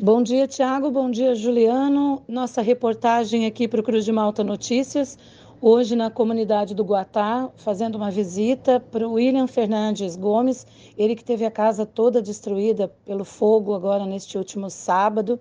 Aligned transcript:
Bom 0.00 0.22
dia, 0.22 0.46
Tiago. 0.46 0.92
Bom 0.92 1.10
dia, 1.10 1.34
Juliano. 1.34 2.22
Nossa 2.28 2.62
reportagem 2.62 3.46
aqui 3.46 3.66
para 3.66 3.80
o 3.80 3.82
Cruz 3.82 4.04
de 4.04 4.12
Malta 4.12 4.44
Notícias, 4.44 5.18
hoje 5.60 5.96
na 5.96 6.08
comunidade 6.08 6.72
do 6.72 6.84
Guatá, 6.84 7.50
fazendo 7.56 7.96
uma 7.96 8.08
visita 8.08 8.78
para 8.78 9.08
o 9.08 9.14
William 9.14 9.48
Fernandes 9.48 10.14
Gomes, 10.14 10.64
ele 10.96 11.16
que 11.16 11.24
teve 11.24 11.44
a 11.44 11.50
casa 11.50 11.84
toda 11.84 12.22
destruída 12.22 12.86
pelo 13.04 13.24
fogo 13.24 13.74
agora 13.74 14.06
neste 14.06 14.38
último 14.38 14.70
sábado 14.70 15.40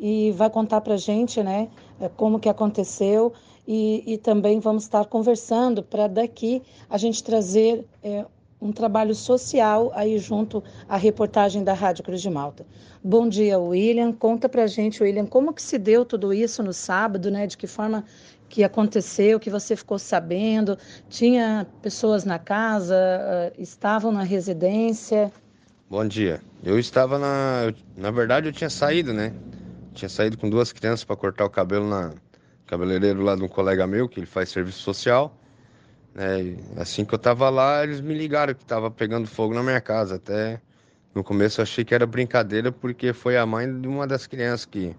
e 0.00 0.30
vai 0.30 0.48
contar 0.48 0.80
para 0.80 0.94
a 0.94 0.98
gente, 0.98 1.42
né, 1.42 1.68
é, 2.00 2.08
como 2.08 2.40
que 2.40 2.48
aconteceu 2.48 3.34
e, 3.66 4.02
e 4.06 4.16
também 4.16 4.58
vamos 4.58 4.84
estar 4.84 5.04
conversando 5.04 5.82
para 5.82 6.06
daqui 6.06 6.62
a 6.88 6.96
gente 6.96 7.22
trazer 7.22 7.84
é, 8.02 8.24
um 8.60 8.72
trabalho 8.72 9.14
social 9.14 9.92
aí 9.94 10.18
junto 10.18 10.62
à 10.88 10.96
reportagem 10.96 11.62
da 11.62 11.72
Rádio 11.72 12.04
Cruz 12.04 12.20
de 12.20 12.30
Malta. 12.30 12.66
Bom 13.02 13.28
dia, 13.28 13.58
William. 13.58 14.12
Conta 14.12 14.48
pra 14.48 14.66
gente, 14.66 15.02
William, 15.02 15.26
como 15.26 15.52
que 15.52 15.62
se 15.62 15.78
deu 15.78 16.04
tudo 16.04 16.34
isso 16.34 16.62
no 16.62 16.72
sábado, 16.72 17.30
né? 17.30 17.46
De 17.46 17.56
que 17.56 17.66
forma 17.66 18.04
que 18.48 18.64
aconteceu, 18.64 19.38
que 19.38 19.50
você 19.50 19.76
ficou 19.76 19.98
sabendo? 19.98 20.76
Tinha 21.08 21.66
pessoas 21.82 22.24
na 22.24 22.38
casa, 22.38 22.96
eh, 22.96 23.52
estavam 23.58 24.10
na 24.10 24.22
residência? 24.22 25.30
Bom 25.88 26.06
dia. 26.06 26.40
Eu 26.64 26.78
estava 26.78 27.18
na, 27.18 27.72
na 27.96 28.10
verdade 28.10 28.48
eu 28.48 28.52
tinha 28.52 28.70
saído, 28.70 29.12
né? 29.12 29.32
Tinha 29.94 30.08
saído 30.08 30.36
com 30.36 30.48
duas 30.50 30.72
crianças 30.72 31.04
para 31.04 31.16
cortar 31.16 31.44
o 31.44 31.50
cabelo 31.50 31.88
na 31.88 32.12
cabeleireiro 32.66 33.22
lá 33.22 33.34
de 33.36 33.42
um 33.42 33.48
colega 33.48 33.86
meu 33.86 34.08
que 34.08 34.18
ele 34.18 34.26
faz 34.26 34.48
serviço 34.48 34.80
social. 34.80 35.34
É, 36.20 36.80
assim 36.80 37.04
que 37.04 37.14
eu 37.14 37.18
tava 37.18 37.48
lá, 37.48 37.84
eles 37.84 38.00
me 38.00 38.12
ligaram 38.12 38.52
que 38.52 38.64
tava 38.64 38.90
pegando 38.90 39.28
fogo 39.28 39.54
na 39.54 39.62
minha 39.62 39.80
casa. 39.80 40.16
Até 40.16 40.60
no 41.14 41.22
começo 41.22 41.60
eu 41.60 41.62
achei 41.62 41.84
que 41.84 41.94
era 41.94 42.04
brincadeira, 42.06 42.72
porque 42.72 43.12
foi 43.12 43.36
a 43.36 43.46
mãe 43.46 43.80
de 43.80 43.86
uma 43.86 44.04
das 44.04 44.26
crianças 44.26 44.66
que, 44.66 44.96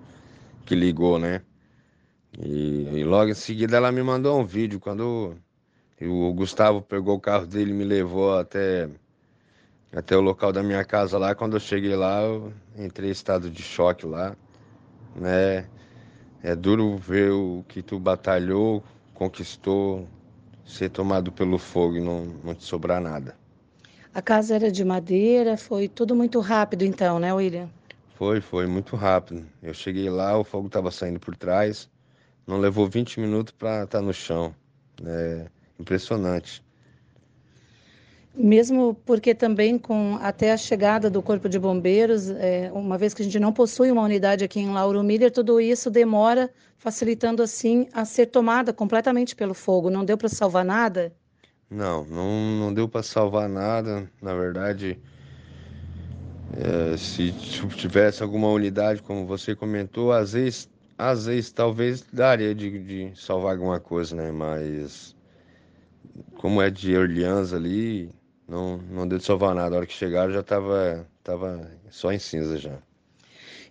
que 0.66 0.74
ligou, 0.76 1.20
né? 1.20 1.42
E, 2.38 3.00
e 3.00 3.04
logo 3.04 3.32
em 3.32 3.34
seguida 3.34 3.76
ela 3.76 3.92
me 3.92 4.02
mandou 4.02 4.40
um 4.40 4.46
vídeo. 4.46 4.80
Quando 4.80 5.36
o 6.02 6.34
Gustavo 6.34 6.82
pegou 6.82 7.18
o 7.18 7.20
carro 7.20 7.46
dele 7.46 7.72
e 7.72 7.74
me 7.74 7.84
levou 7.84 8.38
até, 8.38 8.90
até 9.92 10.16
o 10.16 10.22
local 10.22 10.54
da 10.54 10.64
minha 10.64 10.86
casa 10.86 11.18
lá, 11.18 11.36
quando 11.36 11.58
eu 11.58 11.60
cheguei 11.60 11.98
lá, 11.98 12.22
eu 12.22 12.54
entrei 12.78 13.10
em 13.10 13.12
estado 13.12 13.50
de 13.50 13.62
choque 13.62 14.06
lá, 14.06 14.38
né? 15.16 15.68
É 16.42 16.56
duro 16.56 16.98
ver 16.98 17.32
o 17.32 17.66
que 17.68 17.82
tu 17.82 18.00
batalhou, 18.00 18.82
conquistou, 19.14 20.08
ser 20.70 20.90
tomado 20.90 21.32
pelo 21.32 21.58
fogo 21.58 21.98
e 21.98 22.02
não, 22.02 22.26
não 22.44 22.56
te 22.56 22.64
sobrar 22.64 23.02
nada. 23.02 23.36
A 24.14 24.22
casa 24.22 24.56
era 24.56 24.72
de 24.72 24.84
madeira, 24.84 25.58
foi 25.58 25.88
tudo 25.88 26.16
muito 26.16 26.40
rápido 26.40 26.84
então, 26.84 27.20
né, 27.20 27.34
William? 27.34 27.70
Foi, 28.16 28.42
foi 28.42 28.68
muito 28.68 28.96
rápido. 28.96 29.46
Eu 29.62 29.74
cheguei 29.74 30.10
lá, 30.10 30.38
o 30.38 30.44
fogo 30.44 30.68
estava 30.68 30.92
saindo 30.92 31.20
por 31.20 31.36
trás, 31.36 31.90
não 32.46 32.58
levou 32.58 32.88
20 32.88 33.20
minutos 33.20 33.54
para 33.58 33.84
estar 33.84 34.00
tá 34.00 34.02
no 34.02 34.14
chão. 34.14 34.54
É 35.06 35.46
impressionante. 35.80 36.64
Mesmo 38.42 38.96
porque 39.06 39.36
também 39.36 39.78
com 39.78 40.18
até 40.22 40.54
a 40.54 40.58
chegada 40.58 41.10
do 41.10 41.22
Corpo 41.22 41.50
de 41.50 41.60
Bombeiros, 41.60 42.30
é, 42.30 42.72
uma 42.74 42.98
vez 42.98 43.14
que 43.14 43.22
a 43.22 43.26
gente 43.26 43.38
não 43.38 43.52
possui 43.52 43.92
uma 43.92 44.02
unidade 44.02 44.46
aqui 44.46 44.62
em 44.62 44.72
Lauro 44.72 45.04
Miller, 45.04 45.30
tudo 45.30 45.60
isso 45.60 45.92
demora, 45.92 46.50
facilitando 46.78 47.44
assim 47.44 47.90
a 47.92 48.06
ser 48.06 48.28
tomada 48.28 48.72
completamente 48.72 49.36
pelo 49.36 49.54
fogo. 49.54 49.90
Não 49.90 50.06
deu 50.06 50.18
para 50.18 50.30
salvar 50.30 50.64
nada? 50.64 51.14
Não, 51.70 52.06
não, 52.06 52.32
não 52.58 52.74
deu 52.74 52.88
para 52.88 53.04
salvar 53.04 53.50
nada. 53.50 54.10
Na 54.22 54.34
verdade, 54.34 54.98
é, 56.56 56.96
se 56.96 57.34
tivesse 57.76 58.24
alguma 58.24 58.48
unidade, 58.48 59.02
como 59.02 59.26
você 59.26 59.54
comentou, 59.54 60.14
às 60.14 60.32
vezes, 60.32 60.70
às 60.98 61.26
vezes 61.26 61.52
talvez 61.52 62.06
daria 62.14 62.56
de, 62.56 62.80
de 62.80 63.12
salvar 63.20 63.52
alguma 63.52 63.82
coisa, 63.82 64.16
né? 64.16 64.32
Mas 64.32 65.14
como 66.38 66.62
é 66.62 66.70
de 66.70 66.96
Orleans 66.96 67.52
ali, 67.52 68.10
não, 68.50 68.78
não 68.78 69.08
deu 69.08 69.18
de 69.20 69.24
salvar 69.24 69.54
nada. 69.54 69.76
A 69.76 69.78
hora 69.78 69.86
que 69.86 69.94
chegaram 69.94 70.34
já 70.34 70.40
estava 70.40 71.08
tava 71.24 71.70
só 71.90 72.12
em 72.12 72.20
cinza 72.20 72.58
já. 72.58 72.78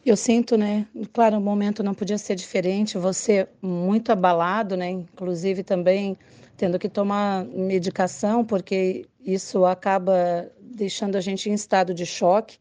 Eu 0.06 0.16
sinto, 0.16 0.56
né? 0.56 0.86
Claro, 1.12 1.36
o 1.36 1.40
momento 1.40 1.82
não 1.82 1.92
podia 1.92 2.16
ser 2.16 2.36
diferente. 2.36 2.96
Você 2.96 3.48
muito 3.60 4.10
abalado, 4.12 4.76
né? 4.76 4.88
Inclusive 4.88 5.62
também 5.64 6.16
tendo 6.56 6.78
que 6.78 6.88
tomar 6.88 7.44
medicação, 7.44 8.44
porque 8.44 9.06
isso 9.20 9.64
acaba 9.64 10.50
deixando 10.60 11.16
a 11.16 11.20
gente 11.20 11.50
em 11.50 11.54
estado 11.54 11.92
de 11.92 12.06
choque. 12.06 12.58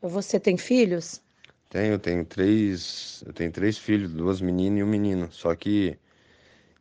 Você 0.00 0.40
tem 0.40 0.56
filhos? 0.56 1.22
Tenho, 1.68 1.98
tenho 1.98 2.24
três, 2.24 3.22
eu 3.26 3.32
tenho 3.32 3.52
três 3.52 3.78
filhos, 3.78 4.12
duas 4.12 4.40
meninas 4.40 4.80
e 4.80 4.82
um 4.82 4.86
menino. 4.86 5.28
Só 5.30 5.54
que 5.54 5.96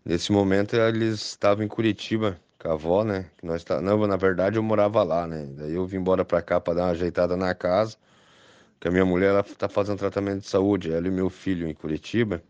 nesse 0.03 0.31
momento 0.31 0.75
eles 0.75 1.21
estavam 1.21 1.63
em 1.63 1.67
Curitiba 1.67 2.39
com 2.59 2.69
a 2.69 2.73
avó, 2.73 3.03
né? 3.03 3.31
Que 3.37 3.45
nós 3.45 3.63
tá... 3.63 3.81
Não, 3.81 4.05
na 4.05 4.17
verdade 4.17 4.57
eu 4.57 4.63
morava 4.63 5.01
lá, 5.03 5.25
né? 5.25 5.47
Daí 5.57 5.73
eu 5.73 5.85
vim 5.85 5.97
embora 5.97 6.25
pra 6.25 6.41
cá 6.41 6.59
pra 6.59 6.73
dar 6.73 6.83
uma 6.83 6.91
ajeitada 6.91 7.37
na 7.37 7.55
casa. 7.55 7.97
Que 8.79 8.87
a 8.87 8.91
minha 8.91 9.05
mulher 9.05 9.29
ela 9.29 9.43
tá 9.43 9.67
fazendo 9.67 9.99
tratamento 9.99 10.41
de 10.41 10.47
saúde, 10.47 10.91
ela 10.91 11.07
e 11.07 11.11
meu 11.11 11.29
filho 11.29 11.67
em 11.67 11.73
Curitiba. 11.73 12.41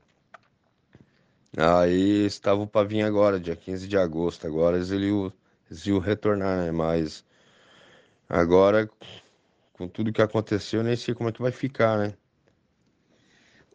Aí 1.57 2.25
estavam 2.25 2.67
para 2.67 2.87
vir 2.87 3.01
agora, 3.01 3.39
dia 3.39 3.55
15 3.55 3.87
de 3.87 3.97
agosto. 3.97 4.45
Agora 4.45 4.77
eles 4.77 4.91
iam 5.85 5.99
retornar, 5.99 6.57
né? 6.57 6.71
Mas 6.71 7.25
agora, 8.27 8.87
com 9.73 9.87
tudo 9.87 10.13
que 10.13 10.21
aconteceu, 10.21 10.81
eu 10.81 10.83
nem 10.83 10.95
sei 10.95 11.15
como 11.15 11.29
é 11.29 11.31
que 11.31 11.41
vai 11.41 11.51
ficar, 11.51 11.97
né? 11.97 12.13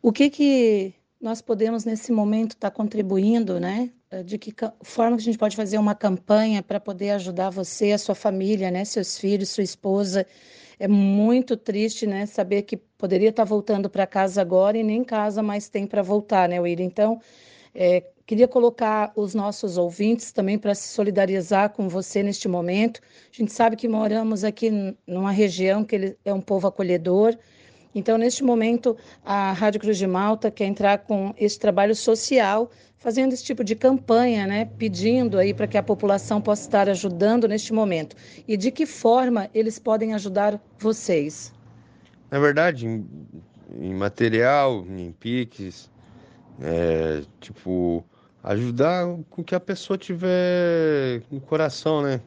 O 0.01 0.13
que 0.13 0.31
que 0.31 0.95
nós 1.25 1.41
podemos 1.41 1.87
nesse 1.87 2.13
momento 2.13 2.51
estar 2.51 2.71
tá 2.71 2.77
contribuindo, 2.77 3.59
né? 3.59 3.91
Eh, 4.11 4.23
de 4.23 4.37
que 4.37 4.55
forma 4.83 5.17
que 5.17 5.23
a 5.23 5.25
gente 5.25 5.39
pode 5.39 5.57
fazer 5.57 5.79
uma 5.79 5.95
campanha 5.95 6.63
para 6.63 6.79
poder 6.79 7.13
ajudar 7.13 7.49
você, 7.49 7.93
a 7.93 7.99
sua 7.99 8.15
família, 8.15 8.71
né? 8.71 8.85
Seus 8.85 9.19
filhos, 9.19 9.49
sua 9.49 9.65
esposa. 9.65 10.27
É 10.79 10.87
muito 10.87 11.57
triste, 11.57 12.07
né? 12.07 12.27
Saber 12.27 12.61
que 12.63 12.77
poderia 12.77 13.31
estar 13.31 13.45
tá 13.45 13.49
voltando 13.49 13.89
para 13.89 14.07
casa 14.07 14.43
agora 14.43 14.77
e 14.77 14.83
nem 14.83 15.03
casa 15.03 15.43
mais 15.43 15.67
tem 15.67 15.87
para 15.87 16.03
voltar, 16.03 16.47
né, 16.47 16.61
William? 16.61 16.85
Então, 16.85 17.19
é, 17.75 18.03
queria 18.27 18.47
colocar 18.47 19.11
os 19.17 19.35
nossos 19.35 19.79
ouvintes 19.79 20.31
também 20.31 20.59
para 20.59 20.75
se 20.75 20.89
solidarizar 20.89 21.71
com 21.71 21.89
você 21.89 22.23
neste 22.23 22.49
momento. 22.49 23.01
A 23.33 23.37
gente 23.37 23.51
sabe 23.51 23.77
que 23.77 23.89
moramos 23.89 24.45
aqui 24.45 24.71
numa 25.07 25.33
região 25.33 25.85
que 25.85 26.19
é 26.23 26.35
um 26.35 26.43
povo 26.43 26.67
acolhedor 26.69 27.35
então, 27.95 28.19
neste 28.19 28.43
momento, 28.43 28.97
a 29.25 29.53
Rádio 29.53 29.81
Cruz 29.81 29.97
de 29.97 30.07
Malta 30.07 30.51
quer 30.51 30.65
entrar 30.65 30.99
com 30.99 31.33
esse 31.39 31.59
trabalho 31.59 31.95
social, 31.95 32.71
fazendo 32.99 33.33
esse 33.33 33.45
tipo 33.45 33.63
de 33.63 33.77
campanha, 33.77 34.47
né, 34.47 34.69
pedindo 34.77 35.39
aí 35.39 35.55
para 35.55 35.69
que 35.69 35.79
a 35.79 35.83
população 35.83 36.41
possa 36.41 36.63
estar 36.63 36.89
ajudando 36.89 37.47
neste 37.47 37.73
momento. 37.73 38.17
E 38.49 38.57
de 38.57 38.73
que 38.73 38.85
forma 38.85 39.49
eles 39.55 39.79
podem 39.79 40.13
ajudar 40.15 40.61
vocês? 40.79 41.53
Na 42.31 42.41
verdade, 42.41 42.87
em, 42.87 43.07
em 43.81 43.95
material, 43.95 44.85
em 44.89 45.13
piques, 45.13 45.89
é, 46.61 47.23
tipo, 47.41 48.05
ajudar 48.43 49.07
com 49.31 49.45
que 49.45 49.55
a 49.55 49.61
pessoa 49.61 49.97
tiver 49.97 51.23
no 51.31 51.41
coração, 51.41 52.03
né? 52.03 52.21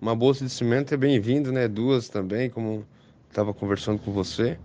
Uma 0.00 0.16
bolsa 0.16 0.44
de 0.44 0.50
cimento 0.50 0.92
é 0.92 0.96
bem-vindo, 0.96 1.52
né? 1.52 1.68
Duas 1.68 2.08
também, 2.08 2.50
como 2.50 2.84
estava 3.30 3.54
conversando 3.54 4.00
com 4.00 4.12
você 4.12 4.58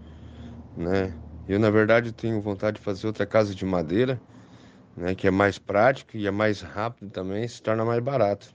né? 0.76 1.14
Eu, 1.48 1.60
na 1.60 1.70
verdade, 1.70 2.12
tenho 2.12 2.42
vontade 2.42 2.78
de 2.78 2.84
fazer 2.84 3.08
outra 3.08 3.26
casa 3.26 3.54
de 3.54 3.66
madeira, 3.66 4.22
né? 4.96 5.16
Que 5.16 5.28
é 5.28 5.32
mais 5.32 5.58
prático 5.58 6.16
e 6.16 6.28
é 6.28 6.32
mais 6.32 6.62
rápido 6.62 7.10
também, 7.10 7.48
se 7.48 7.62
torna 7.62 7.84
mais 7.84 8.02
barato. 8.02 8.54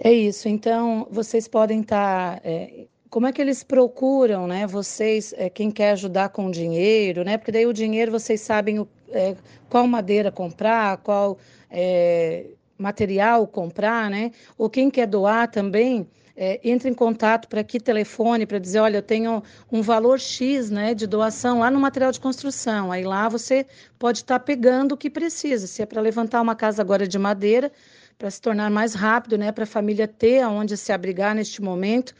É 0.00 0.12
isso. 0.12 0.48
Então, 0.48 1.06
vocês 1.10 1.48
podem 1.48 1.80
estar. 1.80 2.36
Tá, 2.36 2.40
é, 2.44 2.86
como 3.08 3.26
é 3.26 3.32
que 3.32 3.40
eles 3.40 3.62
procuram, 3.62 4.46
né? 4.46 4.66
Vocês, 4.66 5.32
é, 5.36 5.48
quem 5.48 5.70
quer 5.70 5.92
ajudar 5.92 6.30
com 6.30 6.50
dinheiro, 6.50 7.24
né? 7.24 7.38
Porque 7.38 7.52
daí 7.52 7.66
o 7.66 7.72
dinheiro 7.72 8.10
vocês 8.12 8.40
sabem 8.40 8.78
o, 8.78 8.88
é, 9.10 9.36
qual 9.70 9.86
madeira 9.86 10.30
comprar, 10.30 10.98
qual 10.98 11.38
é, 11.70 12.46
material 12.76 13.46
comprar, 13.46 14.10
né? 14.10 14.32
Ou 14.58 14.68
quem 14.68 14.90
quer 14.90 15.06
doar 15.06 15.50
também 15.50 16.06
é, 16.36 16.60
entre 16.62 16.90
em 16.90 16.94
contato 16.94 17.48
para 17.48 17.64
que 17.64 17.80
telefone 17.80 18.44
para 18.44 18.58
dizer, 18.58 18.80
olha, 18.80 18.98
eu 18.98 19.02
tenho 19.02 19.42
um 19.72 19.80
valor 19.80 20.20
X 20.20 20.70
né, 20.70 20.94
de 20.94 21.06
doação 21.06 21.60
lá 21.60 21.70
no 21.70 21.80
material 21.80 22.12
de 22.12 22.20
construção. 22.20 22.92
Aí 22.92 23.04
lá 23.04 23.28
você 23.28 23.66
pode 23.98 24.18
estar 24.18 24.38
tá 24.38 24.44
pegando 24.44 24.92
o 24.92 24.96
que 24.96 25.08
precisa. 25.08 25.66
Se 25.66 25.80
é 25.80 25.86
para 25.86 26.02
levantar 26.02 26.42
uma 26.42 26.54
casa 26.54 26.82
agora 26.82 27.08
de 27.08 27.18
madeira, 27.18 27.72
para 28.18 28.30
se 28.30 28.40
tornar 28.40 28.70
mais 28.70 28.94
rápido, 28.94 29.38
né, 29.38 29.50
para 29.50 29.64
a 29.64 29.66
família 29.66 30.06
ter 30.06 30.40
aonde 30.40 30.76
se 30.76 30.92
abrigar 30.92 31.34
neste 31.34 31.62
momento. 31.62 32.14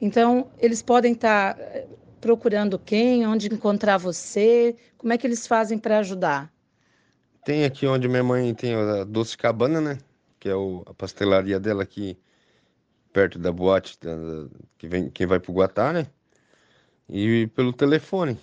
Então, 0.00 0.50
eles 0.58 0.82
podem 0.82 1.12
estar 1.12 1.54
tá 1.54 1.62
é, 1.62 1.86
procurando 2.20 2.78
quem, 2.78 3.26
onde 3.26 3.46
encontrar 3.46 3.96
você, 3.96 4.76
como 4.98 5.12
é 5.12 5.18
que 5.18 5.26
eles 5.26 5.46
fazem 5.46 5.78
para 5.78 5.98
ajudar? 5.98 6.52
Tem 7.44 7.64
aqui 7.64 7.86
onde 7.86 8.06
minha 8.06 8.22
mãe 8.22 8.54
tem 8.54 8.74
a 8.74 9.04
Doce 9.04 9.36
Cabana, 9.36 9.80
né? 9.80 9.98
Que 10.38 10.48
é 10.48 10.54
o, 10.54 10.82
a 10.86 10.94
pastelaria 10.94 11.58
dela 11.58 11.82
aqui 11.82 12.16
perto 13.12 13.38
da 13.38 13.52
boate 13.52 13.98
da, 14.00 14.10
que 14.78 14.88
vem, 14.88 15.10
quem 15.10 15.26
vai 15.26 15.38
pro 15.38 15.52
Guatá, 15.52 15.92
né? 15.92 16.06
E 17.08 17.46
pelo 17.48 17.72
telefone. 17.72 18.38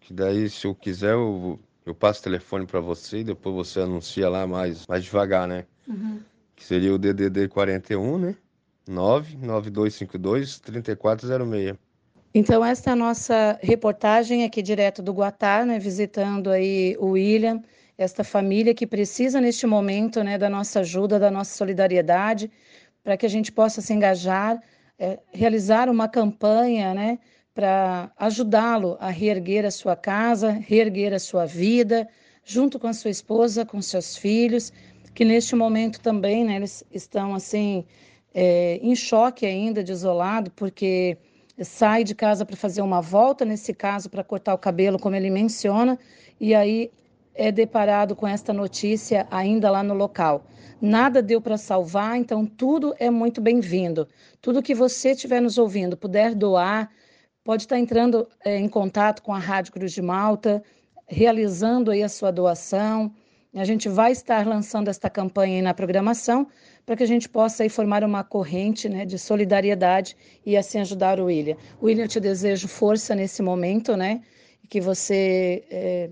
Que 0.00 0.12
daí, 0.12 0.48
se 0.48 0.66
eu 0.66 0.74
quiser, 0.74 1.12
eu, 1.12 1.58
eu 1.84 1.94
passo 1.94 2.20
o 2.20 2.24
telefone 2.24 2.66
para 2.66 2.80
você 2.80 3.18
e 3.18 3.24
depois 3.24 3.54
você 3.54 3.80
anuncia 3.80 4.28
lá 4.28 4.46
mais, 4.46 4.86
mais 4.86 5.04
devagar, 5.04 5.46
né? 5.46 5.64
Uhum. 5.86 6.20
Que 6.54 6.64
seria 6.64 6.94
o 6.94 6.98
DDD 6.98 7.48
41, 7.48 8.18
né? 8.18 8.36
99252 8.88 10.58
3406. 10.60 11.76
Então, 12.34 12.64
esta 12.64 12.90
é 12.90 12.92
a 12.94 12.96
nossa 12.96 13.58
reportagem 13.62 14.44
aqui 14.44 14.62
direto 14.62 15.02
do 15.02 15.12
Guatá, 15.12 15.66
né, 15.66 15.78
visitando 15.78 16.50
aí 16.50 16.96
o 16.98 17.10
William, 17.10 17.60
esta 17.96 18.24
família 18.24 18.74
que 18.74 18.86
precisa 18.86 19.38
neste 19.38 19.66
momento 19.66 20.24
né, 20.24 20.38
da 20.38 20.48
nossa 20.48 20.80
ajuda, 20.80 21.18
da 21.18 21.30
nossa 21.30 21.54
solidariedade, 21.54 22.50
para 23.02 23.16
que 23.16 23.26
a 23.26 23.28
gente 23.28 23.50
possa 23.50 23.80
se 23.80 23.92
engajar, 23.92 24.62
é, 24.98 25.18
realizar 25.32 25.88
uma 25.88 26.08
campanha 26.08 26.94
né, 26.94 27.18
para 27.54 28.10
ajudá-lo 28.16 28.96
a 29.00 29.10
reerguer 29.10 29.64
a 29.64 29.70
sua 29.70 29.96
casa, 29.96 30.50
reerguer 30.50 31.12
a 31.12 31.18
sua 31.18 31.44
vida, 31.44 32.08
junto 32.44 32.78
com 32.78 32.86
a 32.86 32.92
sua 32.92 33.10
esposa, 33.10 33.64
com 33.64 33.80
seus 33.82 34.16
filhos, 34.16 34.72
que 35.14 35.24
neste 35.24 35.54
momento 35.54 36.00
também 36.00 36.44
né, 36.44 36.56
eles 36.56 36.84
estão 36.90 37.34
assim 37.34 37.84
é, 38.34 38.78
em 38.82 38.94
choque 38.94 39.44
ainda, 39.44 39.82
desolado, 39.82 40.50
porque 40.52 41.18
sai 41.60 42.02
de 42.02 42.14
casa 42.14 42.44
para 42.46 42.56
fazer 42.56 42.80
uma 42.82 43.00
volta, 43.00 43.44
nesse 43.44 43.74
caso 43.74 44.08
para 44.08 44.24
cortar 44.24 44.54
o 44.54 44.58
cabelo, 44.58 44.98
como 44.98 45.14
ele 45.14 45.30
menciona, 45.30 45.98
e 46.40 46.54
aí 46.54 46.90
é 47.34 47.50
deparado 47.50 48.14
com 48.14 48.26
esta 48.26 48.52
notícia 48.52 49.26
ainda 49.30 49.70
lá 49.70 49.82
no 49.82 49.94
local. 49.94 50.44
Nada 50.80 51.22
deu 51.22 51.40
para 51.40 51.56
salvar, 51.56 52.16
então 52.16 52.44
tudo 52.44 52.94
é 52.98 53.08
muito 53.08 53.40
bem-vindo. 53.40 54.08
Tudo 54.40 54.62
que 54.62 54.74
você 54.74 55.12
estiver 55.12 55.40
nos 55.40 55.56
ouvindo, 55.56 55.96
puder 55.96 56.34
doar, 56.34 56.90
pode 57.44 57.62
estar 57.62 57.78
entrando 57.78 58.28
é, 58.44 58.58
em 58.58 58.68
contato 58.68 59.22
com 59.22 59.32
a 59.32 59.38
Rádio 59.38 59.72
Cruz 59.72 59.92
de 59.92 60.02
Malta, 60.02 60.62
realizando 61.06 61.90
aí 61.90 62.02
a 62.02 62.08
sua 62.08 62.30
doação. 62.30 63.12
A 63.54 63.64
gente 63.64 63.88
vai 63.88 64.12
estar 64.12 64.46
lançando 64.46 64.88
esta 64.88 65.10
campanha 65.10 65.56
aí 65.56 65.62
na 65.62 65.74
programação 65.74 66.48
para 66.86 66.96
que 66.96 67.02
a 67.02 67.06
gente 67.06 67.28
possa 67.28 67.62
aí 67.62 67.68
formar 67.68 68.02
uma 68.02 68.24
corrente 68.24 68.88
né, 68.88 69.04
de 69.04 69.18
solidariedade 69.18 70.16
e 70.44 70.56
assim 70.56 70.80
ajudar 70.80 71.20
o 71.20 71.26
William. 71.26 71.56
William, 71.82 72.04
eu 72.04 72.08
te 72.08 72.18
desejo 72.18 72.66
força 72.66 73.14
nesse 73.14 73.42
momento, 73.42 73.96
né? 73.96 74.22
Que 74.70 74.80
você 74.80 75.64
é, 75.70 76.10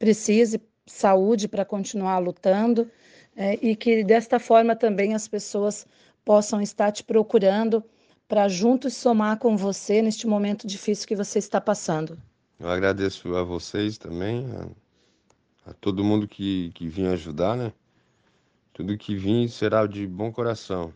precise 0.00 0.60
saúde 0.86 1.46
para 1.46 1.64
continuar 1.64 2.18
lutando 2.18 2.90
é, 3.36 3.54
e 3.62 3.76
que 3.76 4.02
desta 4.02 4.40
forma 4.40 4.74
também 4.74 5.14
as 5.14 5.28
pessoas 5.28 5.86
possam 6.24 6.60
estar 6.60 6.90
te 6.90 7.04
procurando 7.04 7.84
para 8.26 8.48
juntos 8.48 8.94
somar 8.94 9.38
com 9.38 9.56
você 9.56 10.00
neste 10.00 10.26
momento 10.26 10.66
difícil 10.66 11.06
que 11.06 11.14
você 11.14 11.38
está 11.38 11.60
passando. 11.60 12.18
Eu 12.58 12.68
agradeço 12.68 13.34
a 13.36 13.44
vocês 13.44 13.98
também, 13.98 14.46
a, 15.66 15.70
a 15.70 15.74
todo 15.74 16.02
mundo 16.02 16.26
que, 16.26 16.70
que 16.74 16.88
vinha 16.88 17.12
ajudar, 17.12 17.56
né? 17.56 17.72
Tudo 18.72 18.96
que 18.96 19.14
vim 19.14 19.48
será 19.48 19.86
de 19.86 20.06
bom 20.06 20.32
coração. 20.32 20.94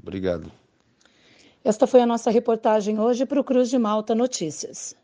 Obrigado. 0.00 0.52
Esta 1.64 1.86
foi 1.86 2.02
a 2.02 2.06
nossa 2.06 2.30
reportagem 2.30 3.00
hoje 3.00 3.24
para 3.24 3.40
o 3.40 3.44
Cruz 3.44 3.70
de 3.70 3.78
Malta 3.78 4.14
Notícias. 4.14 4.94